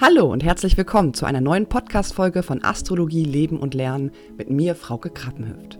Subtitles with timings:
[0.00, 4.74] Hallo und herzlich willkommen zu einer neuen Podcast-Folge von Astrologie, Leben und Lernen mit mir,
[4.74, 5.78] Frauke Krappenhüft.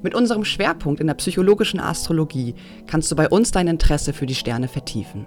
[0.00, 2.54] Mit unserem Schwerpunkt in der psychologischen Astrologie
[2.86, 5.26] kannst du bei uns dein Interesse für die Sterne vertiefen.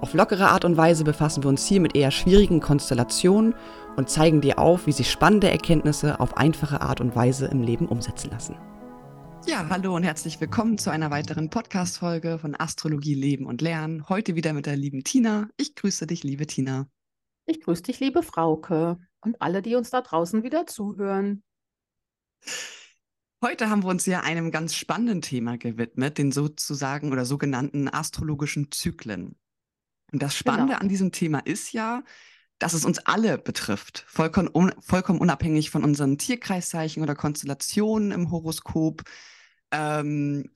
[0.00, 3.54] Auf lockere Art und Weise befassen wir uns hier mit eher schwierigen Konstellationen
[3.96, 7.86] und zeigen dir auf, wie sich spannende Erkenntnisse auf einfache Art und Weise im Leben
[7.86, 8.56] umsetzen lassen.
[9.46, 14.08] Ja, hallo und herzlich willkommen zu einer weiteren Podcast-Folge von Astrologie, Leben und Lernen.
[14.08, 15.48] Heute wieder mit der lieben Tina.
[15.56, 16.88] Ich grüße dich, liebe Tina.
[17.46, 21.42] Ich grüße dich, liebe Frauke und alle, die uns da draußen wieder zuhören.
[23.42, 28.70] Heute haben wir uns ja einem ganz spannenden Thema gewidmet, den sozusagen oder sogenannten astrologischen
[28.70, 29.36] Zyklen.
[30.12, 30.80] Und das Spannende genau.
[30.80, 32.02] an diesem Thema ist ja,
[32.58, 38.30] dass es uns alle betrifft, vollkommen, un vollkommen unabhängig von unseren Tierkreiszeichen oder Konstellationen im
[38.30, 39.02] Horoskop.
[39.70, 40.50] Ähm,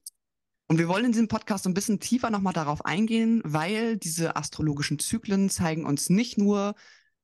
[0.68, 4.36] und wir wollen in diesem Podcast so ein bisschen tiefer nochmal darauf eingehen, weil diese
[4.36, 6.74] astrologischen Zyklen zeigen uns nicht nur,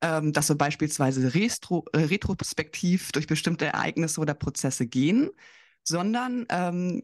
[0.01, 5.31] ähm, dass wir beispielsweise retro, äh, retrospektiv durch bestimmte Ereignisse oder Prozesse gehen,
[5.83, 7.03] sondern ähm,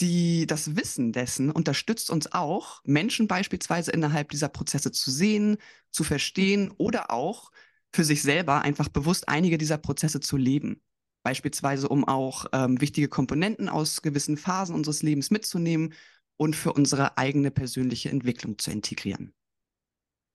[0.00, 5.56] die, das Wissen dessen unterstützt uns auch, Menschen beispielsweise innerhalb dieser Prozesse zu sehen,
[5.90, 7.50] zu verstehen oder auch
[7.92, 10.82] für sich selber einfach bewusst einige dieser Prozesse zu leben
[11.22, 15.94] beispielsweise um auch ähm, wichtige Komponenten aus gewissen Phasen unseres Lebens mitzunehmen
[16.36, 19.34] und für unsere eigene persönliche Entwicklung zu integrieren.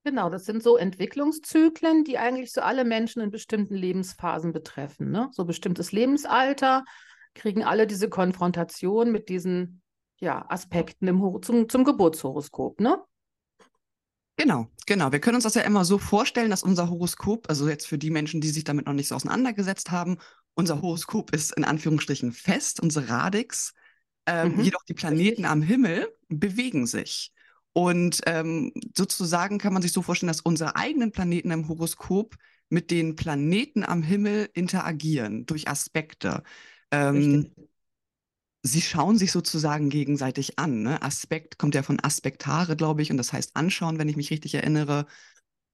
[0.04, 5.10] Genau, das sind so Entwicklungszyklen, die eigentlich so alle Menschen in bestimmten Lebensphasen betreffen.
[5.10, 5.28] Ne?
[5.32, 6.84] So bestimmtes Lebensalter
[7.34, 9.82] kriegen alle diese Konfrontation mit diesen
[10.20, 12.80] ja, Aspekten im, zum, zum Geburtshoroskop.
[12.80, 13.02] Ne?
[14.36, 15.10] Genau, genau.
[15.10, 18.10] Wir können uns das ja immer so vorstellen, dass unser Horoskop, also jetzt für die
[18.10, 20.18] Menschen, die sich damit noch nicht so auseinandergesetzt haben,
[20.56, 23.74] unser Horoskop ist in Anführungsstrichen fest, unsere Radix.
[24.26, 24.62] Ähm, mhm.
[24.62, 27.32] Jedoch die Planeten am Himmel bewegen sich.
[27.72, 32.36] Und ähm, sozusagen kann man sich so vorstellen, dass unsere eigenen Planeten im Horoskop
[32.70, 36.42] mit den Planeten am Himmel interagieren durch Aspekte.
[36.90, 37.52] Ähm,
[38.62, 40.82] sie schauen sich sozusagen gegenseitig an.
[40.82, 41.02] Ne?
[41.02, 44.54] Aspekt kommt ja von Aspektare, glaube ich, und das heißt anschauen, wenn ich mich richtig
[44.54, 45.06] erinnere.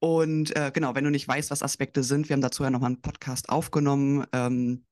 [0.03, 2.89] Und äh, genau, wenn du nicht weißt, was Aspekte sind, wir haben dazu ja nochmal
[2.89, 4.85] einen Podcast aufgenommen, ähm,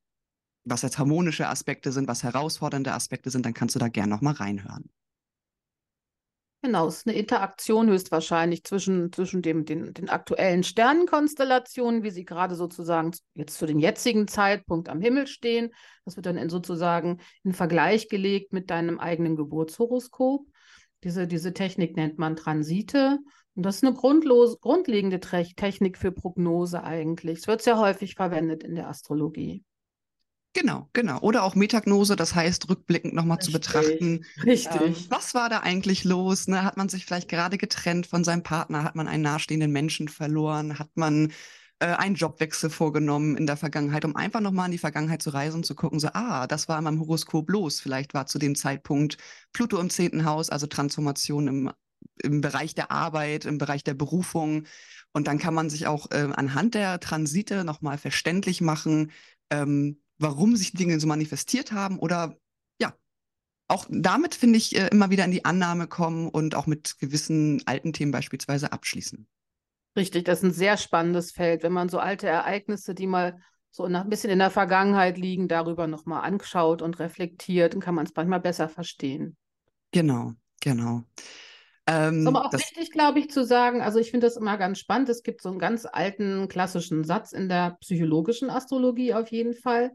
[0.62, 4.34] was jetzt harmonische Aspekte sind, was herausfordernde Aspekte sind, dann kannst du da gerne nochmal
[4.34, 4.88] reinhören.
[6.62, 12.24] Genau, es ist eine Interaktion höchstwahrscheinlich zwischen, zwischen dem, den, den aktuellen Sternenkonstellationen, wie sie
[12.24, 15.70] gerade sozusagen jetzt zu dem jetzigen Zeitpunkt am Himmel stehen.
[16.04, 20.46] Das wird dann in sozusagen in Vergleich gelegt mit deinem eigenen Geburtshoroskop.
[21.02, 23.18] Diese, diese Technik nennt man Transite.
[23.60, 27.40] Und das ist eine grundlegende Technik für Prognose eigentlich.
[27.40, 29.62] Es wird sehr häufig verwendet in der Astrologie.
[30.54, 31.20] Genau, genau.
[31.20, 34.24] Oder auch Metagnose, das heißt, rückblickend nochmal zu betrachten.
[34.46, 34.80] Richtig.
[34.80, 36.48] Ähm, was war da eigentlich los?
[36.48, 36.64] Ne?
[36.64, 38.82] Hat man sich vielleicht gerade getrennt von seinem Partner?
[38.82, 40.78] Hat man einen nahestehenden Menschen verloren?
[40.78, 41.30] Hat man
[41.80, 45.56] äh, einen Jobwechsel vorgenommen in der Vergangenheit, um einfach nochmal in die Vergangenheit zu reisen
[45.56, 47.78] und zu gucken, so, ah, das war in meinem Horoskop los.
[47.78, 49.18] Vielleicht war zu dem Zeitpunkt
[49.52, 51.70] Pluto im zehnten Haus, also Transformation im
[52.22, 54.66] im Bereich der Arbeit, im Bereich der Berufung.
[55.12, 59.10] Und dann kann man sich auch äh, anhand der Transite nochmal verständlich machen,
[59.50, 62.36] ähm, warum sich Dinge so manifestiert haben oder
[62.80, 62.94] ja,
[63.68, 67.62] auch damit finde ich äh, immer wieder in die Annahme kommen und auch mit gewissen
[67.66, 69.26] alten Themen beispielsweise abschließen.
[69.96, 73.40] Richtig, das ist ein sehr spannendes Feld, wenn man so alte Ereignisse, die mal
[73.72, 78.06] so ein bisschen in der Vergangenheit liegen, darüber nochmal anschaut und reflektiert, dann kann man
[78.06, 79.36] es manchmal besser verstehen.
[79.92, 81.04] Genau, genau.
[81.90, 84.78] Ähm, ist aber auch wichtig, glaube ich, zu sagen, also ich finde das immer ganz
[84.78, 85.08] spannend.
[85.08, 89.92] Es gibt so einen ganz alten klassischen Satz in der psychologischen Astrologie auf jeden Fall.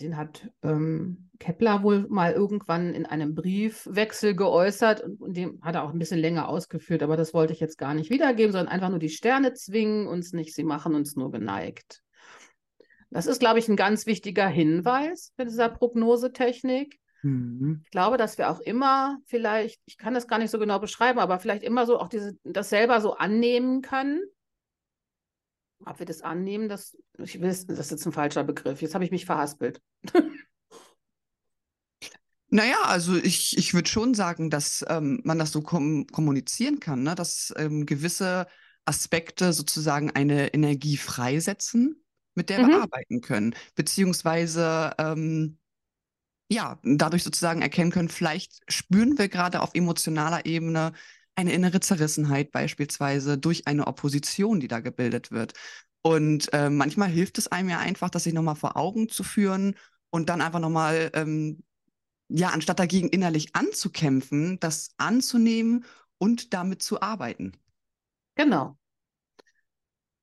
[0.00, 5.76] Den hat ähm, Kepler wohl mal irgendwann in einem Briefwechsel geäußert und, und dem hat
[5.76, 8.68] er auch ein bisschen länger ausgeführt, aber das wollte ich jetzt gar nicht wiedergeben, sondern
[8.68, 12.02] einfach nur die Sterne zwingen uns nicht, sie machen uns nur geneigt.
[13.10, 16.98] Das ist, glaube ich, ein ganz wichtiger Hinweis für dieser Prognosetechnik.
[17.24, 17.80] Mhm.
[17.84, 21.18] Ich glaube, dass wir auch immer vielleicht, ich kann das gar nicht so genau beschreiben,
[21.18, 24.22] aber vielleicht immer so auch diese, das selber so annehmen können.
[25.86, 28.82] Ob wir das annehmen, das, ich will, das ist jetzt ein falscher Begriff.
[28.82, 29.80] Jetzt habe ich mich verhaspelt.
[32.50, 37.02] Naja, also ich, ich würde schon sagen, dass ähm, man das so kom kommunizieren kann,
[37.02, 37.16] ne?
[37.16, 38.46] dass ähm, gewisse
[38.84, 42.04] Aspekte sozusagen eine Energie freisetzen,
[42.36, 42.68] mit der mhm.
[42.68, 43.56] wir arbeiten können.
[43.74, 45.58] Beziehungsweise ähm,
[46.48, 50.92] ja, dadurch sozusagen erkennen können, vielleicht spüren wir gerade auf emotionaler Ebene
[51.36, 55.54] eine innere Zerrissenheit beispielsweise durch eine Opposition, die da gebildet wird.
[56.02, 59.74] Und äh, manchmal hilft es einem ja einfach, das sich nochmal vor Augen zu führen
[60.10, 61.62] und dann einfach nochmal, ähm,
[62.28, 65.84] ja, anstatt dagegen innerlich anzukämpfen, das anzunehmen
[66.18, 67.52] und damit zu arbeiten.
[68.36, 68.78] Genau.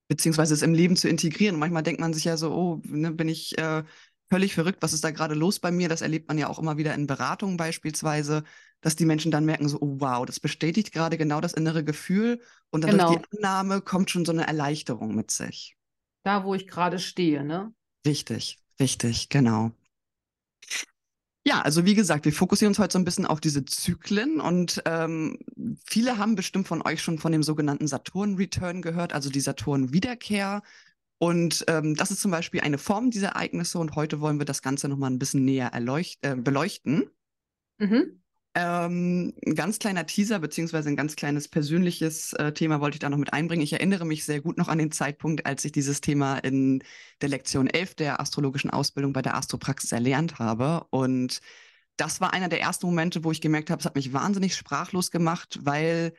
[0.08, 1.54] beziehungsweise es im Leben zu integrieren.
[1.56, 3.84] Und manchmal denkt man sich ja so, oh, ne, bin ich äh,
[4.32, 5.90] völlig verrückt, was ist da gerade los bei mir?
[5.90, 8.44] Das erlebt man ja auch immer wieder in Beratungen beispielsweise,
[8.80, 12.40] dass die Menschen dann merken so, oh wow, das bestätigt gerade genau das innere Gefühl
[12.70, 13.12] und dann genau.
[13.12, 15.76] durch die Annahme kommt schon so eine Erleichterung mit sich.
[16.22, 17.74] Da, wo ich gerade stehe, ne?
[18.06, 19.72] Richtig, richtig, genau.
[21.44, 24.80] Ja, also wie gesagt, wir fokussieren uns heute so ein bisschen auf diese Zyklen und
[24.86, 25.40] ähm,
[25.84, 30.62] viele haben bestimmt von euch schon von dem sogenannten Saturn-Return gehört, also die Saturn-Wiederkehr.
[31.22, 34.60] Und ähm, das ist zum Beispiel eine Form dieser Ereignisse und heute wollen wir das
[34.60, 37.10] Ganze nochmal ein bisschen näher äh, beleuchten.
[37.78, 38.20] Mhm.
[38.56, 43.08] Ähm, ein ganz kleiner Teaser, beziehungsweise ein ganz kleines persönliches äh, Thema wollte ich da
[43.08, 43.62] noch mit einbringen.
[43.62, 46.82] Ich erinnere mich sehr gut noch an den Zeitpunkt, als ich dieses Thema in
[47.20, 50.88] der Lektion 11 der astrologischen Ausbildung bei der Astropraxis erlernt habe.
[50.90, 51.40] Und
[51.98, 55.12] das war einer der ersten Momente, wo ich gemerkt habe, es hat mich wahnsinnig sprachlos
[55.12, 56.14] gemacht, weil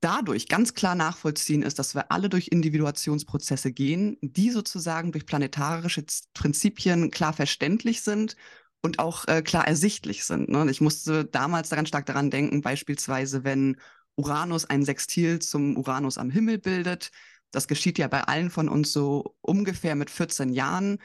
[0.00, 6.04] dadurch ganz klar nachvollziehen ist, dass wir alle durch Individuationsprozesse gehen, die sozusagen durch planetarische
[6.34, 8.36] Prinzipien klar verständlich sind
[8.82, 10.48] und auch äh, klar ersichtlich sind.
[10.48, 10.70] Ne?
[10.70, 13.76] Ich musste damals daran stark daran denken, beispielsweise, wenn
[14.16, 17.10] Uranus ein Sextil zum Uranus am Himmel bildet.
[17.50, 20.98] Das geschieht ja bei allen von uns so ungefähr mit 14 Jahren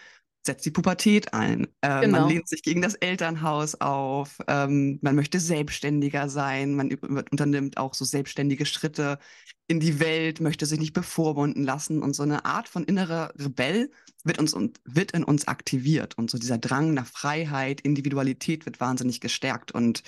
[0.45, 1.68] setzt die Pubertät ein.
[1.81, 2.19] Äh, genau.
[2.19, 7.94] Man lehnt sich gegen das Elternhaus auf, ähm, man möchte selbstständiger sein, man unternimmt auch
[7.94, 9.19] so selbstständige Schritte
[9.68, 13.92] in die Welt, möchte sich nicht bevormunden lassen und so eine Art von innerer Rebell
[14.24, 18.80] wird uns und wird in uns aktiviert und so dieser Drang nach Freiheit, Individualität wird
[18.80, 20.03] wahnsinnig gestärkt und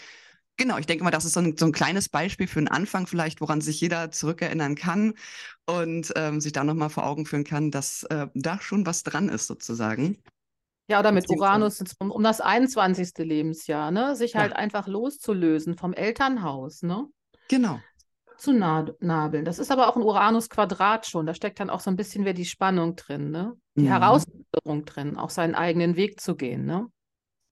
[0.57, 3.05] Genau, ich denke mal, das ist so ein, so ein kleines Beispiel für einen Anfang
[3.05, 5.13] vielleicht, woran sich jeder zurückerinnern kann
[5.67, 9.29] und ähm, sich da nochmal vor Augen führen kann, dass äh, da schon was dran
[9.29, 10.17] ist sozusagen.
[10.89, 13.11] Ja, oder mit Uranus um, um, das 21.
[13.17, 14.15] Lebensjahr, ne?
[14.15, 14.39] Sich ja.
[14.39, 17.07] halt einfach loszulösen vom Elternhaus, ne?
[17.49, 17.79] Genau.
[18.37, 19.45] Zu nabeln.
[19.45, 21.25] Das ist aber auch ein Uranus-Quadrat schon.
[21.25, 23.53] Da steckt dann auch so ein bisschen wieder die Spannung drin, ne?
[23.75, 23.87] Die mhm.
[23.87, 26.87] Herausforderung drin, auch seinen eigenen Weg zu gehen, ne?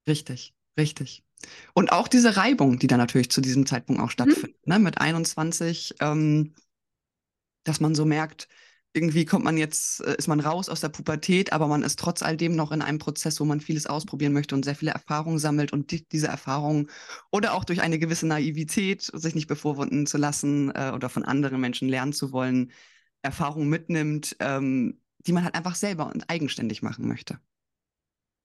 [0.07, 1.25] Richtig, richtig.
[1.73, 4.11] Und auch diese Reibung, die dann natürlich zu diesem Zeitpunkt auch mhm.
[4.11, 4.73] stattfindet, mhm.
[4.73, 6.55] ne, mit 21, ähm,
[7.63, 8.47] dass man so merkt,
[8.95, 12.23] irgendwie kommt man jetzt, äh, ist man raus aus der Pubertät, aber man ist trotz
[12.23, 15.37] all dem noch in einem Prozess, wo man vieles ausprobieren möchte und sehr viele Erfahrungen
[15.37, 16.89] sammelt und die, diese Erfahrungen
[17.29, 21.59] oder auch durch eine gewisse Naivität, sich nicht bevorwunden zu lassen äh, oder von anderen
[21.59, 22.71] Menschen lernen zu wollen,
[23.21, 27.39] Erfahrungen mitnimmt, ähm, die man halt einfach selber und eigenständig machen möchte.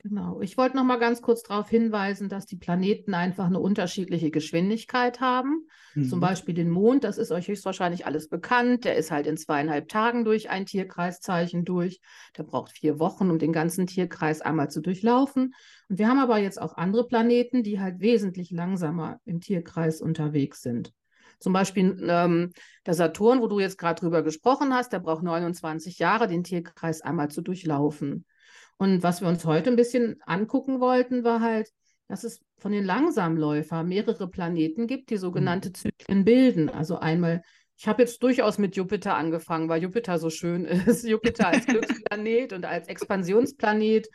[0.03, 0.41] Genau.
[0.41, 5.21] Ich wollte noch mal ganz kurz darauf hinweisen, dass die Planeten einfach eine unterschiedliche Geschwindigkeit
[5.21, 5.67] haben.
[5.95, 6.09] Mhm.
[6.09, 8.87] Zum Beispiel den Mond, das ist euch höchstwahrscheinlich alles bekannt.
[8.87, 12.01] Der ist halt in zweieinhalb Tagen durch ein Tierkreiszeichen durch.
[12.39, 15.55] Der braucht vier Wochen, um den ganzen Tierkreis einmal zu durchlaufen.
[15.91, 20.63] Und wir haben aber jetzt auch andere Planeten, die halt wesentlich langsamer im Tierkreis unterwegs
[20.63, 20.95] sind.
[21.41, 22.53] Zum Beispiel ähm,
[22.87, 27.03] der Saturn, wo du jetzt gerade drüber gesprochen hast, der braucht 29 Jahre, den Tierkreis
[27.03, 28.25] einmal zu durchlaufen.
[28.81, 31.71] Und was wir uns heute ein bisschen angucken wollten, war halt,
[32.09, 35.75] dass es von den Langsamläufern mehrere Planeten gibt, die sogenannte mhm.
[35.75, 36.71] Zyklen bilden.
[36.71, 37.43] Also einmal,
[37.77, 41.07] ich habe jetzt durchaus mit Jupiter angefangen, weil Jupiter so schön ist.
[41.07, 44.07] Jupiter als Glücksplanet und als Expansionsplanet.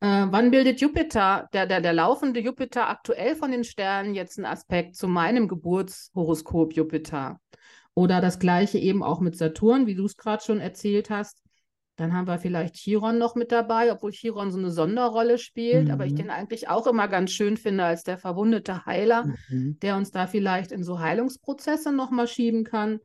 [0.00, 4.46] Äh, wann bildet Jupiter, der, der, der laufende Jupiter aktuell von den Sternen jetzt einen
[4.46, 7.38] Aspekt zu meinem Geburtshoroskop Jupiter?
[7.94, 11.44] Oder das gleiche eben auch mit Saturn, wie du es gerade schon erzählt hast.
[12.00, 15.90] Dann haben wir vielleicht Chiron noch mit dabei, obwohl Chiron so eine Sonderrolle spielt, mhm.
[15.90, 16.16] aber ich mhm.
[16.16, 19.78] den eigentlich auch immer ganz schön finde als der verwundete Heiler, mhm.
[19.82, 23.00] der uns da vielleicht in so Heilungsprozesse nochmal schieben kann.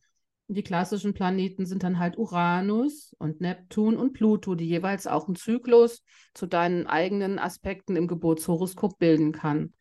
[0.48, 5.36] Die klassischen Planeten sind dann halt Uranus und Neptun und Pluto, die jeweils auch einen
[5.36, 6.02] Zyklus
[6.34, 9.74] zu deinen eigenen Aspekten im Geburtshoroskop bilden kann.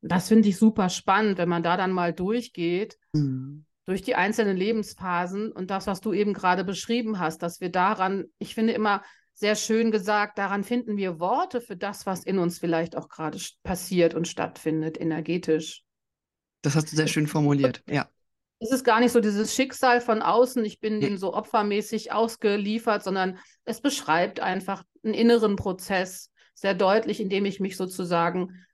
[0.00, 2.98] Das finde ich super spannend, wenn man da dann mal durchgeht.
[3.12, 7.70] Mhm durch die einzelnen Lebensphasen und das, was du eben gerade beschrieben hast, dass wir
[7.70, 9.02] daran, ich finde immer
[9.32, 13.38] sehr schön gesagt, daran finden wir Worte für das, was in uns vielleicht auch gerade
[13.62, 15.84] passiert und stattfindet, energetisch.
[16.62, 18.08] Das hast du sehr schön formuliert, ja.
[18.58, 23.04] Es ist gar nicht so dieses Schicksal von außen, ich bin dem so opfermäßig ausgeliefert,
[23.04, 28.64] sondern es beschreibt einfach einen inneren Prozess sehr deutlich, in dem ich mich sozusagen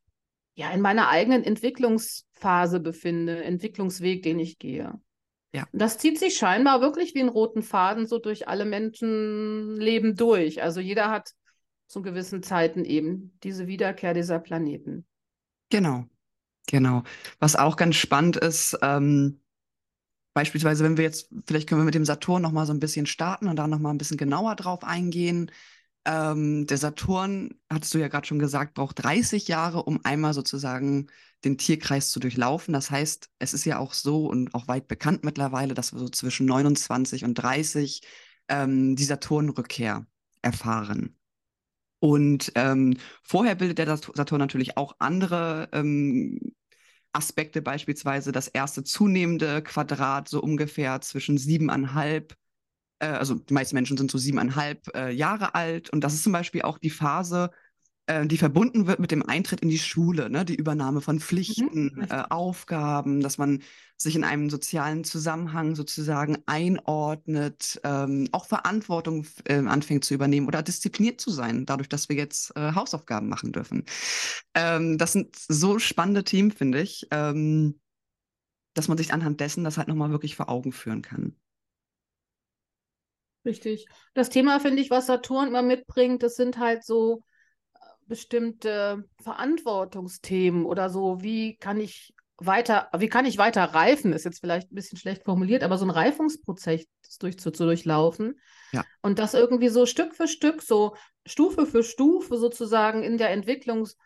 [0.54, 5.00] ja in meiner eigenen Entwicklungsphase befinde, Entwicklungsweg, den ich gehe.
[5.54, 5.66] Ja.
[5.70, 10.62] Und das zieht sich scheinbar wirklich wie einen roten Faden so durch alle Menschenleben durch.
[10.62, 11.32] Also jeder hat
[11.88, 15.06] zu gewissen Zeiten eben diese Wiederkehr dieser Planeten.
[15.68, 16.06] Genau,
[16.66, 17.02] genau.
[17.38, 19.42] Was auch ganz spannend ist, ähm,
[20.32, 23.04] beispielsweise, wenn wir jetzt, vielleicht können wir mit dem Saturn noch mal so ein bisschen
[23.04, 25.50] starten und da noch mal ein bisschen genauer drauf eingehen.
[26.04, 31.08] Ähm, der Saturn, hattest du ja gerade schon gesagt, braucht 30 Jahre, um einmal sozusagen
[31.44, 32.72] den Tierkreis zu durchlaufen.
[32.72, 36.08] Das heißt, es ist ja auch so und auch weit bekannt mittlerweile, dass wir so
[36.08, 38.02] zwischen 29 und 30
[38.48, 40.06] ähm, die Saturnrückkehr
[40.42, 41.16] erfahren.
[42.00, 46.40] Und ähm, vorher bildet der Saturn natürlich auch andere ähm,
[47.12, 52.36] Aspekte, beispielsweise das erste zunehmende Quadrat, so ungefähr zwischen siebeneinhalb,
[53.02, 55.90] äh, also die meisten Menschen sind so siebeneinhalb äh, Jahre alt.
[55.90, 57.50] Und das ist zum Beispiel auch die Phase,
[58.06, 60.44] äh, die verbunden wird mit dem Eintritt in die Schule, ne?
[60.44, 63.62] die Übernahme von Pflichten, mhm, äh, Aufgaben, dass man
[63.96, 70.62] sich in einem sozialen Zusammenhang sozusagen einordnet, ähm, auch Verantwortung äh, anfängt zu übernehmen oder
[70.62, 73.84] diszipliniert zu sein, dadurch, dass wir jetzt äh, Hausaufgaben machen dürfen.
[74.54, 77.78] Ähm, das sind so spannende Themen, finde ich, ähm,
[78.74, 81.36] dass man sich anhand dessen das halt nochmal wirklich vor Augen führen kann.
[83.44, 83.86] Richtig.
[84.14, 87.22] Das Thema, finde ich, was Saturn immer mitbringt, das sind halt so
[88.06, 94.40] bestimmte Verantwortungsthemen oder so, wie kann ich weiter, wie kann ich weiter reifen, ist jetzt
[94.40, 96.86] vielleicht ein bisschen schlecht formuliert, aber so ein Reifungsprozess
[97.20, 98.40] durch, zu, zu durchlaufen.
[98.72, 98.84] Ja.
[99.00, 100.96] Und das irgendwie so Stück für Stück, so
[101.26, 103.96] Stufe für Stufe sozusagen in der Entwicklungs,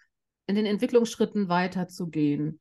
[0.47, 2.61] in den Entwicklungsschritten weiterzugehen.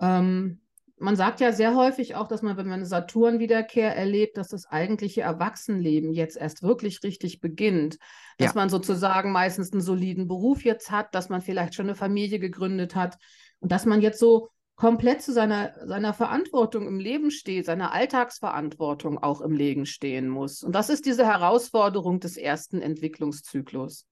[0.00, 0.61] Ähm,
[1.02, 4.66] man sagt ja sehr häufig auch, dass man, wenn man eine Saturn-Wiederkehr erlebt, dass das
[4.66, 7.98] eigentliche Erwachsenenleben jetzt erst wirklich richtig beginnt.
[8.38, 8.60] Dass ja.
[8.60, 12.94] man sozusagen meistens einen soliden Beruf jetzt hat, dass man vielleicht schon eine Familie gegründet
[12.94, 13.18] hat
[13.58, 19.18] und dass man jetzt so komplett zu seiner, seiner Verantwortung im Leben steht, seiner Alltagsverantwortung
[19.18, 20.62] auch im Leben stehen muss.
[20.62, 24.06] Und das ist diese Herausforderung des ersten Entwicklungszyklus.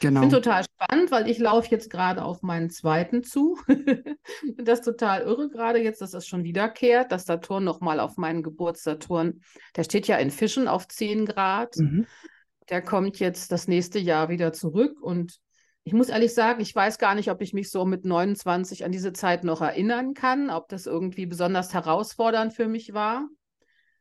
[0.00, 0.20] Genau.
[0.20, 3.58] Ich bin total spannend, weil ich laufe jetzt gerade auf meinen zweiten zu.
[4.56, 8.42] das ist total irre gerade jetzt, dass das schon wiederkehrt, dass Saturn nochmal auf meinen
[8.42, 9.40] Geburtssaturn,
[9.74, 11.74] der steht ja in Fischen auf 10 Grad.
[11.76, 12.06] Mhm.
[12.68, 15.38] Der kommt jetzt das nächste Jahr wieder zurück und
[15.84, 18.90] ich muss ehrlich sagen, ich weiß gar nicht, ob ich mich so mit 29 an
[18.90, 23.28] diese Zeit noch erinnern kann, ob das irgendwie besonders herausfordernd für mich war.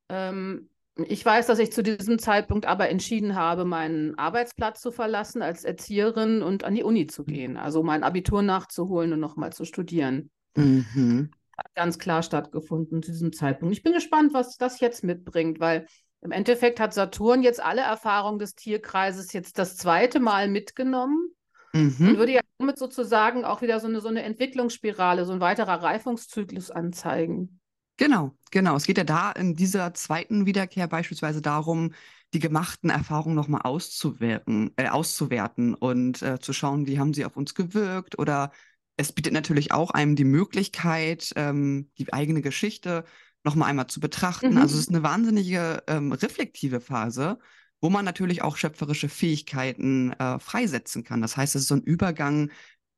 [0.09, 5.41] Ähm, ich weiß, dass ich zu diesem Zeitpunkt aber entschieden habe, meinen Arbeitsplatz zu verlassen
[5.41, 7.57] als Erzieherin und an die Uni zu gehen.
[7.57, 10.31] Also mein Abitur nachzuholen und nochmal zu studieren.
[10.55, 11.31] Mhm.
[11.57, 13.75] Hat ganz klar stattgefunden zu diesem Zeitpunkt.
[13.75, 15.85] Ich bin gespannt, was das jetzt mitbringt, weil
[16.21, 21.29] im Endeffekt hat Saturn jetzt alle Erfahrungen des Tierkreises jetzt das zweite Mal mitgenommen.
[21.73, 21.95] Mhm.
[21.99, 25.83] Und würde ja somit sozusagen auch wieder so eine, so eine Entwicklungsspirale, so ein weiterer
[25.83, 27.59] Reifungszyklus anzeigen.
[27.97, 28.75] Genau, genau.
[28.75, 31.93] Es geht ja da in dieser zweiten Wiederkehr beispielsweise darum,
[32.33, 37.37] die gemachten Erfahrungen nochmal auszuwerten, äh, auszuwerten und äh, zu schauen, wie haben sie auf
[37.37, 38.19] uns gewirkt.
[38.19, 38.51] Oder
[38.97, 43.05] es bietet natürlich auch einem die Möglichkeit, ähm, die eigene Geschichte
[43.43, 44.51] nochmal einmal zu betrachten.
[44.51, 44.57] Mhm.
[44.57, 47.39] Also es ist eine wahnsinnige ähm, reflektive Phase,
[47.79, 51.21] wo man natürlich auch schöpferische Fähigkeiten äh, freisetzen kann.
[51.21, 52.51] Das heißt, es ist so ein Übergang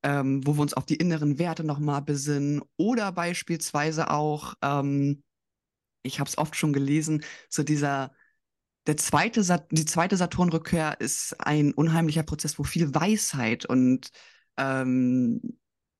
[0.07, 5.21] ähm, wo wir uns auf die inneren Werte nochmal besinnen oder beispielsweise auch, ähm,
[6.01, 8.13] ich habe es oft schon gelesen, so dieser,
[8.85, 14.11] der zweite, die zweite Saturnrückkehr ist ein unheimlicher Prozess, wo viel Weisheit und
[14.55, 15.41] ähm,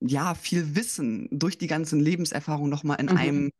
[0.00, 3.16] ja, viel Wissen durch die ganzen Lebenserfahrungen nochmal in mhm.
[3.18, 3.50] einem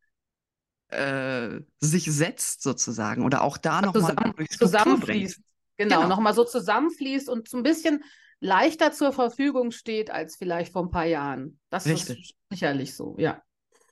[0.88, 4.16] äh, sich setzt sozusagen oder auch da nochmal
[4.48, 5.42] zusammenfließt.
[5.76, 6.08] Genau, genau.
[6.08, 8.02] nochmal so zusammenfließt und so ein bisschen
[8.40, 11.58] leichter zur Verfügung steht als vielleicht vor ein paar Jahren.
[11.70, 12.20] Das Richtig.
[12.20, 13.42] ist sicherlich so, ja.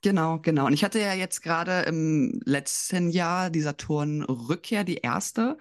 [0.03, 0.67] Genau, genau.
[0.67, 5.57] Und ich hatte ja jetzt gerade im letzten Jahr die Saturn-Rückkehr, die erste.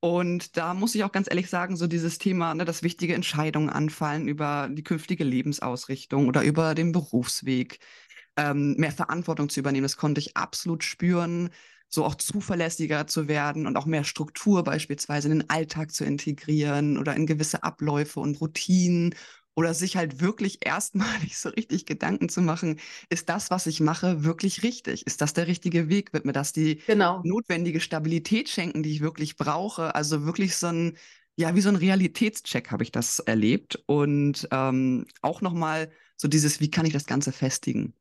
[0.00, 3.70] Und da muss ich auch ganz ehrlich sagen, so dieses Thema, ne, dass wichtige Entscheidungen
[3.70, 7.78] anfallen über die künftige Lebensausrichtung oder über den Berufsweg,
[8.36, 11.50] ähm, mehr Verantwortung zu übernehmen, das konnte ich absolut spüren
[11.88, 16.98] so auch zuverlässiger zu werden und auch mehr Struktur beispielsweise in den Alltag zu integrieren
[16.98, 19.14] oder in gewisse Abläufe und Routinen
[19.54, 22.78] oder sich halt wirklich erstmalig so richtig Gedanken zu machen,
[23.08, 25.06] ist das, was ich mache, wirklich richtig?
[25.06, 26.12] Ist das der richtige Weg?
[26.12, 27.20] Wird mir das die genau.
[27.24, 29.94] notwendige Stabilität schenken, die ich wirklich brauche?
[29.94, 30.96] Also wirklich so ein,
[31.36, 36.60] ja, wie so ein Realitätscheck habe ich das erlebt und ähm, auch nochmal so dieses,
[36.60, 37.94] wie kann ich das Ganze festigen?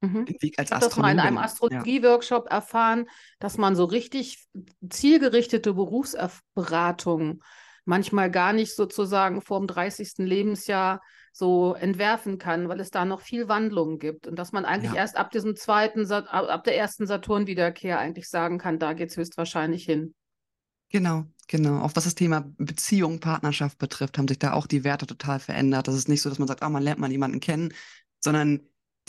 [0.00, 0.24] Mhm.
[0.40, 2.56] Ich habe das mal in einem Astrologie-Workshop ja.
[2.56, 3.06] erfahren,
[3.38, 4.48] dass man so richtig
[4.88, 7.42] zielgerichtete Berufsberatung
[7.84, 10.18] manchmal gar nicht sozusagen vor dem 30.
[10.18, 11.00] Lebensjahr
[11.32, 14.98] so entwerfen kann, weil es da noch viel Wandlung gibt und dass man eigentlich ja.
[14.98, 19.84] erst ab diesem zweiten, ab der ersten Saturn-Wiederkehr eigentlich sagen kann, da geht es höchstwahrscheinlich
[19.84, 20.14] hin.
[20.90, 21.80] Genau, genau.
[21.80, 25.86] Auch was das Thema Beziehung, Partnerschaft betrifft, haben sich da auch die Werte total verändert.
[25.86, 27.72] Das ist nicht so, dass man sagt, ah, man lernt mal jemanden kennen,
[28.18, 28.60] sondern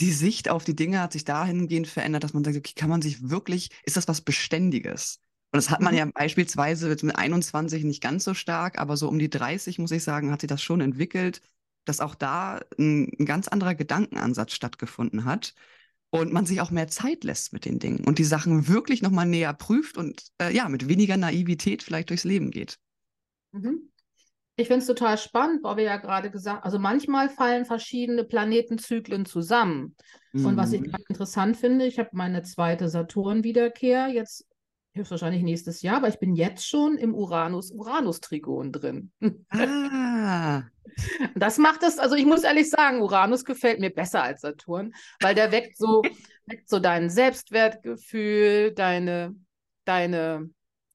[0.02, 3.02] die Sicht auf die Dinge hat sich dahingehend verändert, dass man sagt, okay, kann man
[3.02, 5.20] sich wirklich, ist das was Beständiges?
[5.52, 5.98] Und das hat man mhm.
[5.98, 10.02] ja beispielsweise mit 21 nicht ganz so stark, aber so um die 30, muss ich
[10.02, 11.40] sagen, hat sich das schon entwickelt,
[11.84, 15.54] dass auch da ein, ein ganz anderer Gedankenansatz stattgefunden hat.
[16.10, 19.26] und man sich auch mehr Zeit lässt mit den Dingen und die Sachen wirklich nochmal
[19.26, 22.78] näher prüft und äh, ja, mit weniger Naivität vielleicht durchs Leben geht.
[23.52, 23.91] Mhm.
[24.56, 29.24] Ich finde es total spannend, weil wir ja gerade gesagt also manchmal fallen verschiedene Planetenzyklen
[29.24, 29.96] zusammen.
[30.32, 30.46] Mhm.
[30.46, 30.94] Und was ich mhm.
[31.08, 34.46] interessant finde, ich habe meine zweite Saturn-Wiederkehr jetzt
[34.94, 39.12] höchstwahrscheinlich nächstes Jahr, aber ich bin jetzt schon im Uranus-Uranus-Trigon drin.
[39.48, 40.62] Ah.
[41.34, 45.34] Das macht es, also ich muss ehrlich sagen, Uranus gefällt mir besser als Saturn, weil
[45.34, 46.02] der weckt so,
[46.46, 49.34] weckt so dein Selbstwertgefühl, deine,
[49.86, 50.50] deine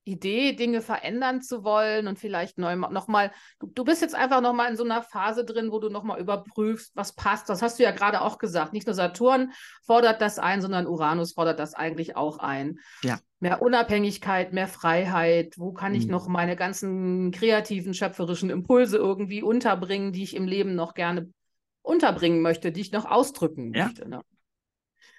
[0.08, 4.72] Idee, Dinge verändern zu wollen und vielleicht neu nochmal, du, du bist jetzt einfach nochmal
[4.72, 7.50] in so einer Phase drin, wo du nochmal überprüfst, was passt.
[7.50, 8.74] Das hast du ja gerade auch gesagt.
[8.74, 9.52] Nicht nur Saturn
[9.86, 12.80] fordert das ein, sondern Uranus fordert das eigentlich auch ein.
[13.04, 13.20] Ja.
[13.40, 15.56] Mehr Unabhängigkeit, mehr Freiheit.
[15.58, 16.12] Wo kann ich mhm.
[16.12, 21.32] noch meine ganzen kreativen, schöpferischen Impulse irgendwie unterbringen, die ich im Leben noch gerne
[21.82, 23.86] unterbringen möchte, die ich noch ausdrücken ja.
[23.86, 24.08] möchte.
[24.08, 24.22] Ne?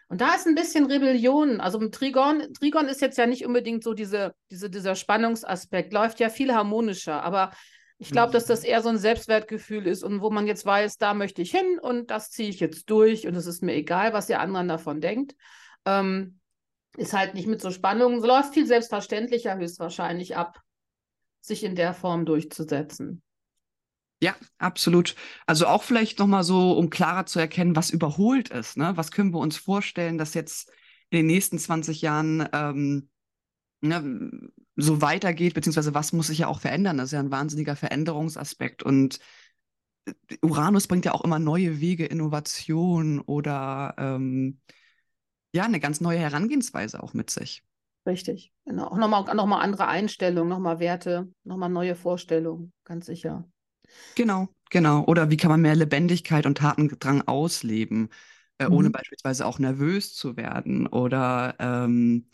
[0.09, 1.61] Und da ist ein bisschen Rebellion.
[1.61, 6.19] Also im Trigon, Trigon ist jetzt ja nicht unbedingt so diese, diese, dieser Spannungsaspekt, läuft
[6.19, 7.23] ja viel harmonischer.
[7.23, 7.53] Aber
[7.99, 11.15] ich glaube, dass das eher so ein Selbstwertgefühl ist und wo man jetzt weiß, da
[11.15, 14.29] möchte ich hin und das ziehe ich jetzt durch und es ist mir egal, was
[14.29, 15.35] der anderen davon denkt.
[15.85, 16.39] Ähm,
[16.97, 20.61] ist halt nicht mit so Spannungen, läuft viel selbstverständlicher höchstwahrscheinlich ab,
[21.41, 23.23] sich in der Form durchzusetzen.
[24.21, 25.15] Ja, absolut.
[25.47, 28.77] Also auch vielleicht nochmal so, um klarer zu erkennen, was überholt ist.
[28.77, 28.93] Ne?
[28.97, 30.71] Was können wir uns vorstellen, dass jetzt
[31.11, 33.09] in den nächsten 20 Jahren ähm,
[33.81, 36.99] ne, so weitergeht, beziehungsweise was muss sich ja auch verändern?
[36.99, 38.83] Das ist ja ein wahnsinniger Veränderungsaspekt.
[38.83, 39.21] Und
[40.07, 44.61] äh, Uranus bringt ja auch immer neue Wege, Innovation oder ähm,
[45.53, 47.65] ja, eine ganz neue Herangehensweise auch mit sich.
[48.07, 48.89] Richtig, genau.
[48.89, 53.49] Auch nochmal noch mal andere Einstellungen, nochmal Werte, nochmal neue Vorstellungen, ganz sicher.
[54.15, 55.05] Genau, genau.
[55.05, 58.09] Oder wie kann man mehr Lebendigkeit und Tatendrang ausleben,
[58.59, 58.73] äh, mhm.
[58.73, 60.87] ohne beispielsweise auch nervös zu werden?
[60.87, 62.29] Oder ähm,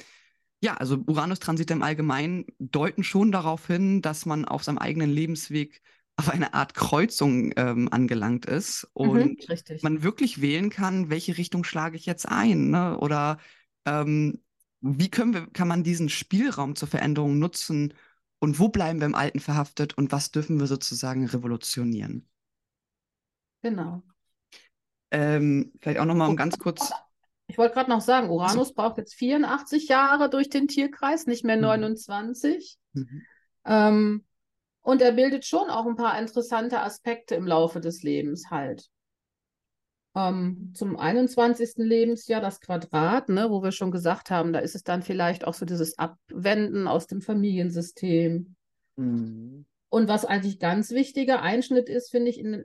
[0.63, 5.83] ja, also Uranus-Transite im Allgemeinen deuten schon darauf hin, dass man auf seinem eigenen Lebensweg
[6.17, 11.37] auf eine Art Kreuzung ähm, angelangt ist mhm, und mhm, man wirklich wählen kann, welche
[11.37, 12.99] Richtung schlage ich jetzt ein, ne?
[12.99, 13.39] Oder
[13.85, 14.41] ähm,
[14.81, 17.95] wie können wir, kann man diesen Spielraum zur Veränderung nutzen,
[18.45, 22.29] und wo bleiben wir im Alten verhaftet und was dürfen wir sozusagen revolutionieren?
[23.63, 24.03] Genau.
[25.11, 26.93] Ähm, vielleicht auch nochmal um ganz kurz.
[27.47, 28.75] Ich wollte gerade noch sagen, Uranus so.
[28.75, 32.79] braucht jetzt 84 Jahre durch den Tierkreis, nicht mehr 29.
[32.93, 33.01] Mhm.
[33.01, 33.23] mhm.
[33.67, 34.25] Ähm,
[34.83, 38.91] und er bildet schon auch ein paar interessante Aspekte im Laufe des Lebens halt
[40.15, 41.75] ähm, zum 21.
[41.77, 45.55] Lebensjahr das Quadrat, ne, wo wir schon gesagt haben, da ist es dann vielleicht auch
[45.55, 48.55] so dieses Abwenden aus dem Familiensystem.
[48.97, 49.67] Mhm.
[49.89, 52.65] Und was eigentlich ganz wichtiger Einschnitt ist, finde ich, in,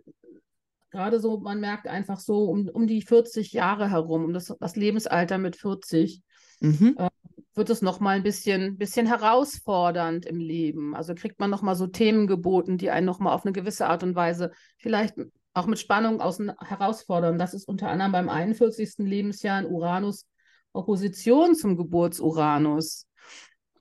[0.92, 4.76] gerade so, man merkt einfach so um, um die 40 Jahre herum, um das, das
[4.76, 6.22] Lebensalter mit 40,
[6.60, 6.96] mhm.
[6.98, 7.10] äh,
[7.56, 10.96] wird es nochmal ein bisschen, bisschen herausfordernd im Leben.
[10.96, 14.16] Also kriegt man nochmal so Themen geboten, die einen nochmal auf eine gewisse Art und
[14.16, 15.16] Weise vielleicht
[15.54, 17.38] auch mit Spannung außen herausfordern.
[17.38, 19.00] Das ist unter anderem beim 41.
[19.00, 20.26] Lebensjahr in Uranus
[20.74, 23.08] Opposition zum Geburtsuranus.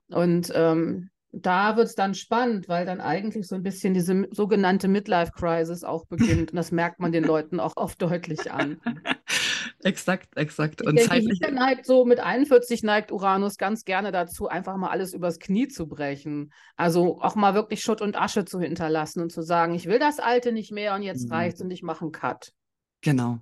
[0.08, 4.88] Und ähm, da wird es dann spannend, weil dann eigentlich so ein bisschen diese sogenannte
[4.88, 6.50] Midlife-Crisis auch beginnt.
[6.50, 8.80] Und das merkt man den Leuten auch oft deutlich an.
[9.82, 10.82] exakt, exakt.
[10.82, 11.40] Und denke, zeitlich...
[11.40, 15.86] neigt so mit 41 neigt Uranus ganz gerne dazu, einfach mal alles übers Knie zu
[15.86, 16.52] brechen.
[16.76, 20.18] Also auch mal wirklich Schutt und Asche zu hinterlassen und zu sagen, ich will das
[20.18, 21.32] Alte nicht mehr und jetzt mhm.
[21.32, 22.52] reicht's und ich mache einen Cut.
[23.00, 23.40] Genau.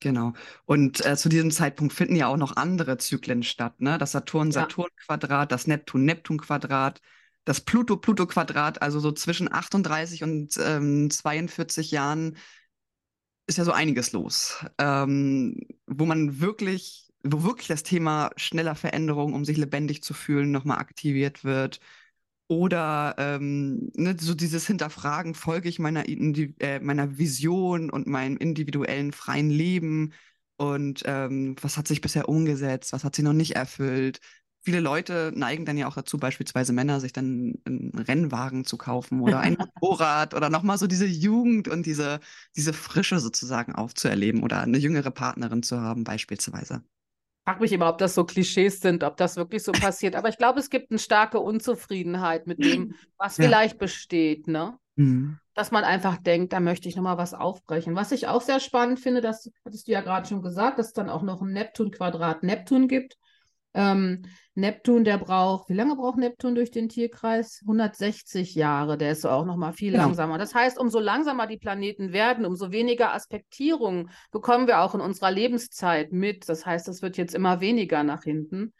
[0.00, 0.34] Genau.
[0.66, 3.96] Und äh, zu diesem Zeitpunkt finden ja auch noch andere Zyklen statt, ne?
[3.96, 7.00] Das Saturn-Saturn-Quadrat, das Neptun-Neptun-Quadrat,
[7.46, 12.36] das Pluto-Pluto-Quadrat, also so zwischen 38 und ähm, 42 Jahren
[13.46, 19.34] ist ja so einiges los, ähm, wo man wirklich, wo wirklich das Thema schneller Veränderung,
[19.34, 21.80] um sich lebendig zu fühlen, nochmal aktiviert wird.
[22.48, 29.12] Oder ähm, ne, so dieses Hinterfragen, folge ich meiner, äh, meiner Vision und meinem individuellen
[29.12, 30.12] freien Leben?
[30.56, 34.20] Und ähm, was hat sich bisher umgesetzt, was hat sie noch nicht erfüllt,
[34.66, 39.20] viele Leute neigen dann ja auch dazu, beispielsweise Männer, sich dann einen Rennwagen zu kaufen
[39.20, 42.18] oder ein Motorrad oder nochmal so diese Jugend und diese,
[42.56, 46.82] diese Frische sozusagen aufzuerleben oder eine jüngere Partnerin zu haben, beispielsweise.
[46.82, 50.16] Ich frage mich immer, ob das so Klischees sind, ob das wirklich so passiert.
[50.16, 53.44] Aber ich glaube, es gibt eine starke Unzufriedenheit mit dem, was ja.
[53.44, 54.76] vielleicht besteht, ne?
[54.96, 55.38] Mhm.
[55.54, 57.94] Dass man einfach denkt, da möchte ich nochmal was aufbrechen.
[57.94, 60.92] Was ich auch sehr spannend finde, das hattest du ja gerade schon gesagt, dass es
[60.92, 63.16] dann auch noch ein Neptun-Quadrat Neptun gibt
[63.76, 64.22] Ähm,
[64.54, 67.60] Neptun, der braucht, wie lange braucht Neptun durch den Tierkreis?
[67.62, 70.04] 160 Jahre, der ist auch noch mal viel genau.
[70.04, 70.38] langsamer.
[70.38, 75.30] Das heißt, umso langsamer die Planeten werden, umso weniger Aspektierung bekommen wir auch in unserer
[75.30, 76.48] Lebenszeit mit.
[76.48, 78.72] Das heißt, es wird jetzt immer weniger nach hinten.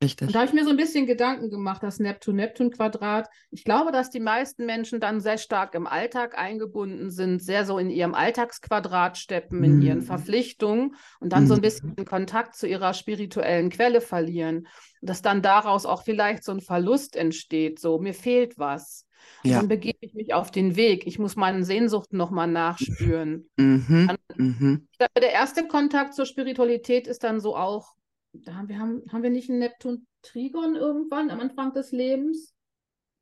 [0.00, 0.28] Richtig.
[0.28, 3.28] Und da habe ich mir so ein bisschen Gedanken gemacht, das Neptun-Neptun-Quadrat.
[3.50, 7.78] Ich glaube, dass die meisten Menschen dann sehr stark im Alltag eingebunden sind, sehr so
[7.78, 10.04] in ihrem Alltagsquadrat steppen, in ihren mhm.
[10.04, 11.46] Verpflichtungen und dann mm.
[11.48, 11.62] so ein mhm.
[11.62, 14.68] bisschen Kontakt zu ihrer spirituellen Quelle verlieren.
[15.00, 19.04] Und dass dann daraus auch vielleicht so ein Verlust entsteht, so mir fehlt was.
[19.42, 19.58] Ja.
[19.58, 21.06] dann begebe ich mich auf den Weg.
[21.06, 23.48] Ich muss meinen Sehnsuchten nochmal nachspüren.
[23.56, 24.06] Mhm.
[24.06, 24.88] Dann, mhm.
[24.92, 27.94] Ich glaube, der erste Kontakt zur Spiritualität ist dann so auch
[28.32, 32.54] da haben wir, haben, haben wir nicht einen Neptun-Trigon irgendwann am Anfang des Lebens?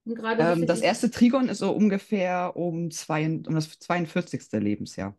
[0.07, 4.53] Ähm, das erste Trigon ist so ungefähr um, zwei, um das 42.
[4.53, 5.17] Lebensjahr.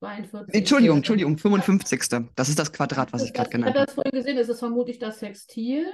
[0.00, 0.54] 42.
[0.54, 2.02] Entschuldigung, Entschuldigung, 55.
[2.34, 3.78] Das ist das Quadrat, was ich gerade genannt habe.
[3.78, 5.86] Ich habe das vorhin gesehen, das ist vermutlich das Sextil.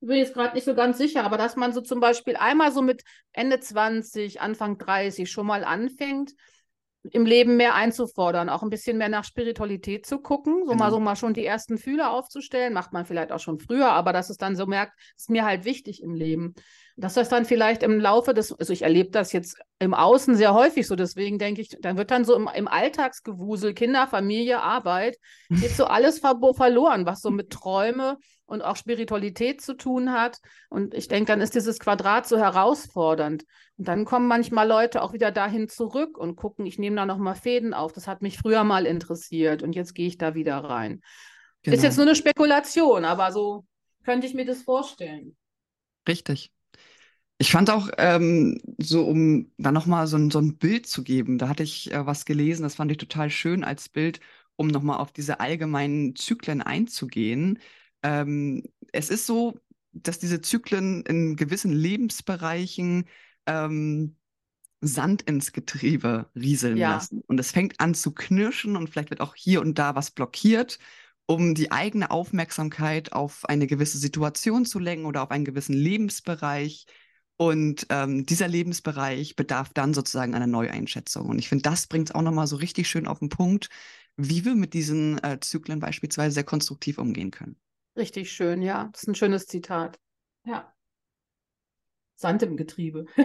[0.00, 2.72] Ich bin jetzt gerade nicht so ganz sicher, aber dass man so zum Beispiel einmal
[2.72, 6.32] so mit Ende 20, Anfang 30 schon mal anfängt,
[7.10, 10.84] im Leben mehr einzufordern, auch ein bisschen mehr nach Spiritualität zu gucken, so genau.
[10.84, 14.12] mal so mal schon die ersten Fühler aufzustellen, macht man vielleicht auch schon früher, aber
[14.12, 16.54] dass es dann so merkt, ist mir halt wichtig im Leben.
[16.96, 20.54] Dass das dann vielleicht im Laufe des, also ich erlebe das jetzt im Außen sehr
[20.54, 25.18] häufig so, deswegen denke ich, dann wird dann so im, im Alltagsgewusel, Kinder, Familie, Arbeit,
[25.48, 30.38] geht so alles ver verloren, was so mit Träume und auch Spiritualität zu tun hat.
[30.68, 33.44] Und ich denke, dann ist dieses Quadrat so herausfordernd.
[33.76, 37.34] Und dann kommen manchmal Leute auch wieder dahin zurück und gucken, ich nehme da nochmal
[37.34, 37.92] Fäden auf.
[37.92, 41.00] Das hat mich früher mal interessiert und jetzt gehe ich da wieder rein.
[41.62, 41.76] Genau.
[41.76, 43.64] Ist jetzt nur eine Spekulation, aber so
[44.04, 45.36] könnte ich mir das vorstellen.
[46.06, 46.52] Richtig.
[47.38, 51.38] Ich fand auch, ähm, so um da nochmal so, ein, so ein Bild zu geben,
[51.38, 54.20] da hatte ich äh, was gelesen, das fand ich total schön als Bild,
[54.56, 57.58] um nochmal auf diese allgemeinen Zyklen einzugehen.
[58.02, 59.58] Ähm, es ist so,
[59.92, 63.06] dass diese Zyklen in gewissen Lebensbereichen
[63.46, 64.16] ähm,
[64.80, 66.92] Sand ins Getriebe rieseln ja.
[66.94, 67.22] lassen.
[67.26, 70.78] Und es fängt an zu knirschen und vielleicht wird auch hier und da was blockiert,
[71.26, 76.86] um die eigene Aufmerksamkeit auf eine gewisse Situation zu lenken oder auf einen gewissen Lebensbereich.
[77.36, 81.28] Und ähm, dieser Lebensbereich bedarf dann sozusagen einer Neueinschätzung.
[81.28, 83.68] Und ich finde, das bringt es auch nochmal so richtig schön auf den Punkt,
[84.16, 87.56] wie wir mit diesen äh, Zyklen beispielsweise sehr konstruktiv umgehen können.
[87.96, 88.88] Richtig schön, ja.
[88.92, 89.98] Das ist ein schönes Zitat.
[90.44, 90.72] Ja.
[92.16, 93.06] Sand im Getriebe.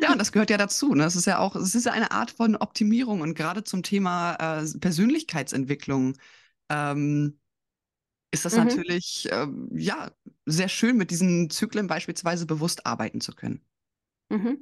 [0.00, 0.94] ja, und das gehört ja dazu.
[0.94, 1.04] Ne?
[1.04, 4.34] Das ist ja auch, es ist ja eine Art von Optimierung und gerade zum Thema
[4.34, 6.16] äh, Persönlichkeitsentwicklung
[6.70, 7.38] ähm,
[8.34, 8.64] ist das mhm.
[8.64, 10.10] natürlich ähm, ja
[10.44, 13.62] sehr schön, mit diesen Zyklen beispielsweise bewusst arbeiten zu können.
[14.28, 14.58] Mhm.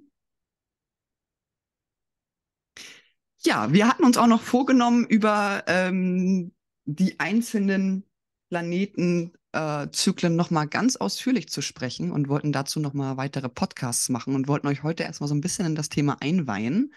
[3.44, 6.52] Ja, wir hatten uns auch noch vorgenommen, über ähm,
[6.84, 8.04] die einzelnen
[8.50, 14.46] Planetenzyklen äh, nochmal ganz ausführlich zu sprechen und wollten dazu nochmal weitere Podcasts machen und
[14.46, 16.92] wollten euch heute erstmal so ein bisschen in das Thema einweihen.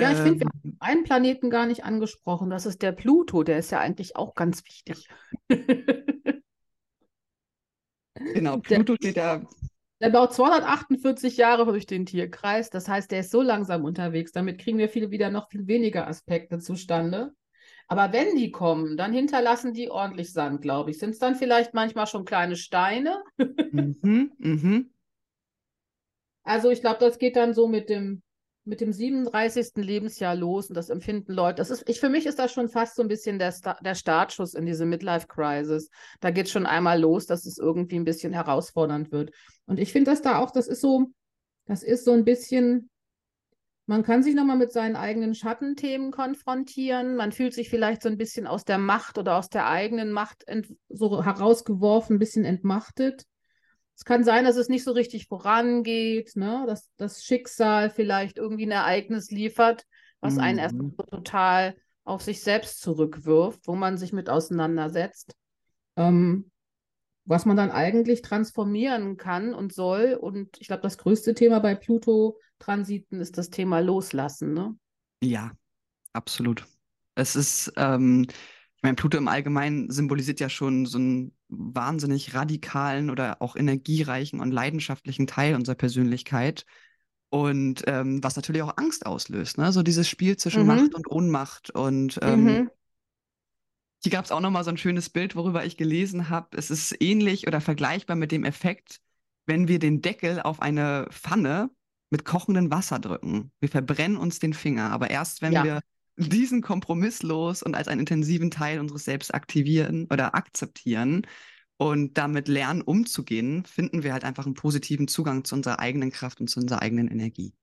[0.00, 0.76] Ja, ich finde, wir haben ähm.
[0.80, 2.50] einen Planeten gar nicht angesprochen.
[2.50, 3.42] Das ist der Pluto.
[3.42, 5.08] Der ist ja eigentlich auch ganz wichtig.
[8.14, 9.42] genau, Pluto steht da.
[10.00, 12.70] Der baut 248 Jahre durch den Tierkreis.
[12.70, 14.32] Das heißt, der ist so langsam unterwegs.
[14.32, 17.32] Damit kriegen wir viel wieder noch viel weniger Aspekte zustande.
[17.88, 20.98] Aber wenn die kommen, dann hinterlassen die ordentlich Sand, glaube ich.
[20.98, 23.22] Sind es dann vielleicht manchmal schon kleine Steine?
[23.38, 24.90] mhm, mhm.
[26.44, 28.22] Also ich glaube, das geht dann so mit dem,
[28.68, 29.76] mit dem 37.
[29.76, 31.56] Lebensjahr los und das empfinden Leute.
[31.56, 33.94] Das ist, ich, für mich ist das schon fast so ein bisschen der, Sta der
[33.94, 35.90] Startschuss in diese Midlife-Crisis.
[36.20, 39.30] Da geht es schon einmal los, dass es irgendwie ein bisschen herausfordernd wird.
[39.66, 41.06] Und ich finde das da auch, das ist so,
[41.66, 42.90] das ist so ein bisschen
[43.88, 47.16] man kann sich nochmal mit seinen eigenen Schattenthemen konfrontieren.
[47.16, 50.44] Man fühlt sich vielleicht so ein bisschen aus der Macht oder aus der eigenen Macht
[50.90, 53.24] so herausgeworfen, ein bisschen entmachtet.
[53.98, 56.62] Es kann sein, dass es nicht so richtig vorangeht, ne?
[56.68, 59.86] dass das Schicksal vielleicht irgendwie ein Ereignis liefert,
[60.20, 60.40] was mhm.
[60.40, 60.76] einen erst
[61.10, 65.34] total auf sich selbst zurückwirft, wo man sich mit auseinandersetzt.
[65.96, 66.48] Ähm,
[67.24, 70.16] was man dann eigentlich transformieren kann und soll.
[70.18, 74.54] Und ich glaube, das größte Thema bei Pluto-Transiten ist das Thema Loslassen.
[74.54, 74.78] Ne?
[75.22, 75.50] Ja,
[76.12, 76.66] absolut.
[77.16, 83.10] Es ist, ähm, ich meine, Pluto im Allgemeinen symbolisiert ja schon so einen wahnsinnig radikalen
[83.10, 86.64] oder auch energiereichen und leidenschaftlichen Teil unserer Persönlichkeit.
[87.30, 89.70] Und ähm, was natürlich auch Angst auslöst, ne?
[89.70, 90.68] So dieses Spiel zwischen mhm.
[90.68, 91.70] Macht und Ohnmacht.
[91.70, 92.70] Und ähm, mhm.
[94.02, 96.56] Hier gab es auch nochmal so ein schönes Bild, worüber ich gelesen habe.
[96.56, 99.00] Es ist ähnlich oder vergleichbar mit dem Effekt,
[99.46, 101.70] wenn wir den Deckel auf eine Pfanne
[102.08, 103.50] mit kochendem Wasser drücken.
[103.60, 105.64] Wir verbrennen uns den Finger, aber erst wenn ja.
[105.64, 105.80] wir
[106.18, 111.22] diesen kompromisslos und als einen intensiven Teil unseres Selbst aktivieren oder akzeptieren
[111.78, 116.40] und damit lernen, umzugehen, finden wir halt einfach einen positiven Zugang zu unserer eigenen Kraft
[116.40, 117.54] und zu unserer eigenen Energie.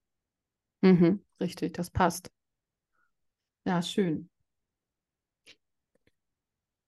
[0.82, 2.30] Mhm, richtig, das passt.
[3.64, 4.30] Ja, schön.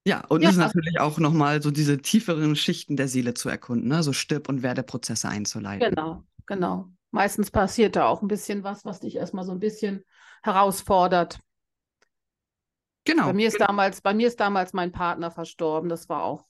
[0.07, 3.51] Ja, und ja, es ist natürlich auch nochmal so diese tieferen Schichten der Seele zu
[3.51, 4.03] erkunden, ne?
[4.03, 5.91] so Stirb- und Werdeprozesse einzuleiten.
[5.91, 6.89] Genau, genau.
[7.11, 10.05] Meistens passiert da auch ein bisschen was, was dich erstmal so ein bisschen
[10.43, 11.41] herausfordert.
[13.09, 13.25] Genau.
[13.25, 15.89] Bei mir ist damals, bei mir ist damals mein Partner verstorben.
[15.89, 16.47] Das war auch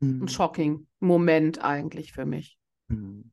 [0.00, 0.24] mhm.
[0.24, 2.58] ein shocking Moment eigentlich für mich.
[2.88, 3.30] Mhm.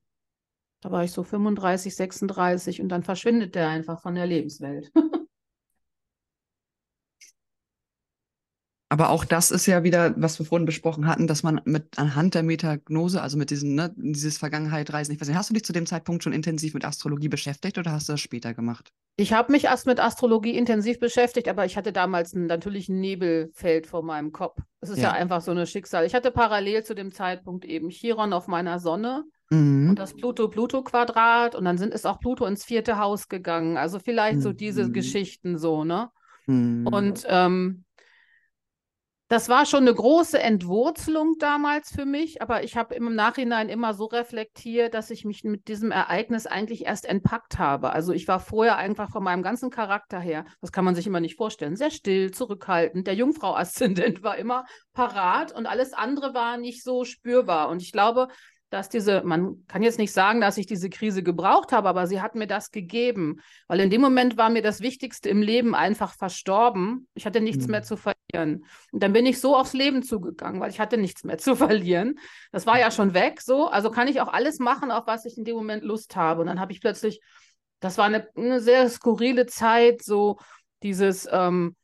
[0.82, 4.92] Da war ich so 35, 36 und dann verschwindet der einfach von der Lebenswelt.
[8.92, 12.34] Aber auch das ist ja wieder, was wir vorhin besprochen hatten, dass man mit anhand
[12.34, 15.74] der Metagnose, also mit diesem, ne, dieses Vergangenheitreisen, ich weiß nicht, hast du dich zu
[15.74, 18.92] dem Zeitpunkt schon intensiv mit Astrologie beschäftigt oder hast du das später gemacht?
[19.16, 23.00] Ich habe mich erst mit Astrologie intensiv beschäftigt, aber ich hatte damals ein, natürlich ein
[23.00, 24.58] Nebelfeld vor meinem Kopf.
[24.82, 25.10] Es ist ja.
[25.10, 26.06] ja einfach so eine Schicksal.
[26.06, 29.90] Ich hatte parallel zu dem Zeitpunkt eben Chiron auf meiner Sonne mhm.
[29.92, 33.78] und das Pluto-Pluto-Quadrat und dann sind es auch Pluto ins vierte Haus gegangen.
[33.78, 34.94] Also vielleicht so diese mhm.
[34.94, 36.10] Geschichten so, ne?
[36.48, 36.88] Mhm.
[36.88, 37.84] Und ähm,
[39.30, 43.94] das war schon eine große Entwurzelung damals für mich, aber ich habe im Nachhinein immer
[43.94, 47.92] so reflektiert, dass ich mich mit diesem Ereignis eigentlich erst entpackt habe.
[47.92, 51.20] Also ich war vorher einfach von meinem ganzen Charakter her, das kann man sich immer
[51.20, 53.06] nicht vorstellen, sehr still, zurückhaltend.
[53.06, 57.70] Der Jungfrau-Aszendent war immer parat und alles andere war nicht so spürbar.
[57.70, 58.30] Und ich glaube,
[58.70, 62.22] dass diese, man kann jetzt nicht sagen, dass ich diese Krise gebraucht habe, aber sie
[62.22, 66.14] hat mir das gegeben, weil in dem Moment war mir das Wichtigste im Leben einfach
[66.14, 67.08] verstorben.
[67.16, 67.72] Ich hatte nichts mhm.
[67.72, 68.66] mehr zu verlieren.
[68.92, 72.20] Und dann bin ich so aufs Leben zugegangen, weil ich hatte nichts mehr zu verlieren.
[72.52, 73.68] Das war ja schon weg, so.
[73.68, 76.42] Also kann ich auch alles machen, auf was ich in dem Moment Lust habe.
[76.42, 77.22] Und dann habe ich plötzlich,
[77.80, 80.38] das war eine, eine sehr skurrile Zeit, so
[80.84, 81.76] dieses, ähm,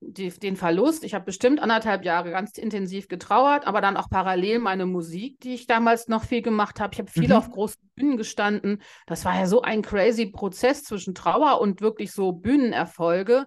[0.00, 1.04] die, den Verlust.
[1.04, 5.54] Ich habe bestimmt anderthalb Jahre ganz intensiv getrauert, aber dann auch parallel meine Musik, die
[5.54, 6.94] ich damals noch viel gemacht habe.
[6.94, 7.34] Ich habe viel mhm.
[7.34, 8.82] auf großen Bühnen gestanden.
[9.06, 13.46] Das war ja so ein crazy Prozess zwischen Trauer und wirklich so Bühnenerfolge.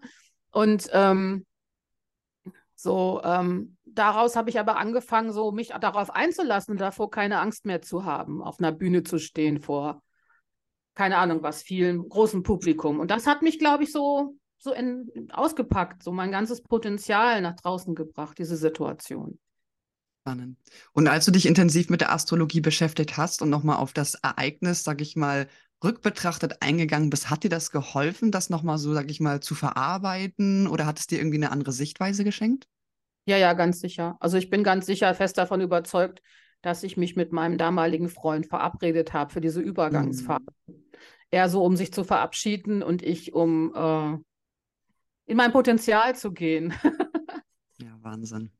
[0.52, 1.46] Und ähm,
[2.76, 7.66] so ähm, daraus habe ich aber angefangen, so mich darauf einzulassen und davor keine Angst
[7.66, 10.02] mehr zu haben, auf einer Bühne zu stehen vor
[10.96, 13.00] keine Ahnung was, vielen großen Publikum.
[13.00, 17.56] Und das hat mich, glaube ich, so so in, ausgepackt, so mein ganzes Potenzial nach
[17.56, 19.39] draußen gebracht, diese Situation.
[20.21, 20.58] Spannend.
[20.93, 24.84] Und als du dich intensiv mit der Astrologie beschäftigt hast und nochmal auf das Ereignis,
[24.84, 25.47] sag ich mal,
[25.84, 30.67] rückbetrachtet eingegangen bist, hat dir das geholfen, das nochmal so, sag ich mal, zu verarbeiten
[30.67, 32.67] oder hat es dir irgendwie eine andere Sichtweise geschenkt?
[33.26, 34.15] Ja, ja, ganz sicher.
[34.21, 36.21] Also ich bin ganz sicher fest davon überzeugt,
[36.62, 40.45] dass ich mich mit meinem damaligen Freund verabredet habe für diese Übergangsphase.
[40.67, 40.86] Mhm.
[41.32, 44.17] Er so, um sich zu verabschieden und ich, um äh,
[45.26, 46.74] in mein Potenzial zu gehen.
[47.78, 48.52] ja, Wahnsinn.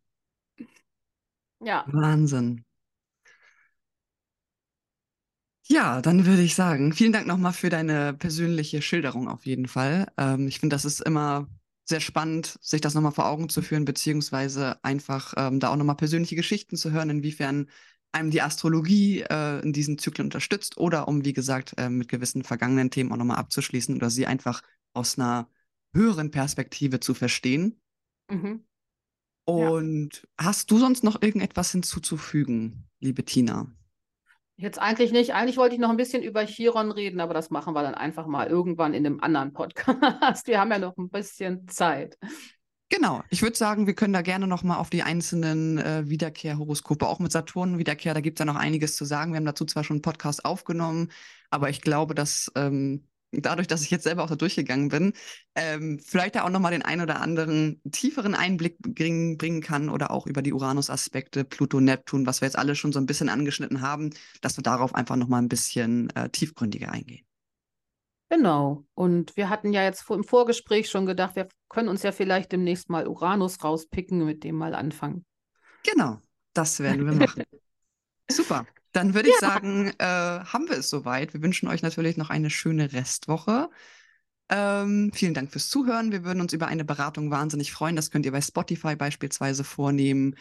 [1.60, 1.86] Ja.
[1.88, 2.66] Wahnsinn.
[5.66, 10.08] Ja, dann würde ich sagen, vielen Dank nochmal für deine persönliche Schilderung auf jeden Fall.
[10.18, 11.48] Ähm, ich finde, das ist immer
[11.86, 15.96] sehr spannend, sich das nochmal vor Augen zu führen, beziehungsweise einfach ähm, da auch nochmal
[15.96, 17.70] persönliche Geschichten zu hören, inwiefern
[18.12, 22.44] einem die Astrologie äh, in diesen Zyklen unterstützt oder um, wie gesagt, äh, mit gewissen
[22.44, 24.62] vergangenen Themen auch nochmal abzuschließen oder sie einfach
[24.94, 25.50] aus einer
[25.94, 27.80] höheren Perspektive zu verstehen.
[28.30, 28.66] Mhm.
[29.46, 30.46] Und ja.
[30.46, 33.68] hast du sonst noch irgendetwas hinzuzufügen, liebe Tina?
[34.56, 35.34] Jetzt eigentlich nicht.
[35.34, 38.28] Eigentlich wollte ich noch ein bisschen über Chiron reden, aber das machen wir dann einfach
[38.28, 40.48] mal irgendwann in einem anderen Podcast.
[40.48, 42.18] Wir haben ja noch ein bisschen Zeit.
[42.90, 47.08] Genau, ich würde sagen, wir können da gerne noch mal auf die einzelnen äh, Wiederkehrhoroskope,
[47.08, 49.32] auch mit Saturn-Wiederkehr, da gibt es ja noch einiges zu sagen.
[49.32, 51.10] Wir haben dazu zwar schon einen Podcast aufgenommen,
[51.50, 53.08] aber ich glaube, dass ähm,
[53.42, 55.14] dadurch, dass ich jetzt selber auch da durchgegangen bin,
[55.56, 60.12] ähm, vielleicht da auch nochmal den einen oder anderen tieferen Einblick bringen, bringen kann oder
[60.12, 63.82] auch über die Uranus-Aspekte, Pluto, Neptun, was wir jetzt alle schon so ein bisschen angeschnitten
[63.82, 67.26] haben, dass wir darauf einfach nochmal ein bisschen äh, tiefgründiger eingehen.
[68.30, 68.84] Genau.
[68.96, 72.90] Und wir hatten ja jetzt im Vorgespräch schon gedacht, wir können uns ja vielleicht demnächst
[72.90, 75.24] mal Uranus rauspicken und mit dem mal anfangen.
[75.84, 76.20] Genau,
[76.54, 77.44] das werden wir machen.
[78.32, 78.66] Super.
[78.94, 81.34] Dann würde ich sagen, äh, haben wir es soweit.
[81.34, 83.70] Wir wünschen euch natürlich noch eine schöne Restwoche.
[84.50, 86.12] Ähm, vielen Dank fürs Zuhören.
[86.12, 87.96] Wir würden uns über eine Beratung wahnsinnig freuen.
[87.96, 90.36] Das könnt ihr bei Spotify beispielsweise vornehmen,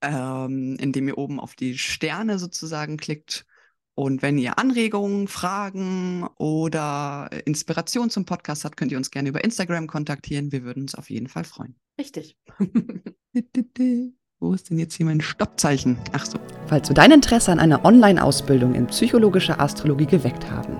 [0.00, 3.46] ähm, indem ihr oben auf die Sterne sozusagen klickt.
[3.94, 9.44] Und wenn ihr Anregungen, Fragen oder Inspiration zum Podcast habt, könnt ihr uns gerne über
[9.44, 10.50] Instagram kontaktieren.
[10.50, 11.76] Wir würden uns auf jeden Fall freuen.
[11.98, 12.36] Richtig.
[14.42, 15.98] Wo ist denn jetzt hier mein Stoppzeichen?
[16.10, 16.36] Ach so.
[16.66, 20.78] Falls du dein Interesse an einer Online-Ausbildung in psychologischer Astrologie geweckt haben,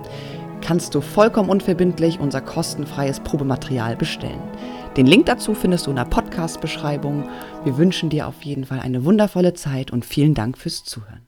[0.59, 4.41] kannst du vollkommen unverbindlich unser kostenfreies Probematerial bestellen.
[4.97, 7.29] Den Link dazu findest du in der Podcast-Beschreibung.
[7.63, 11.22] Wir wünschen dir auf jeden Fall eine wundervolle Zeit und vielen Dank fürs Zuhören.